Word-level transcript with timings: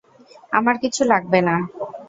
আমার 0.51 0.75
কিছু 0.83 1.01
লাগবে 1.05 1.39
না। 1.47 1.55